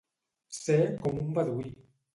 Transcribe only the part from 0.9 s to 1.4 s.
com un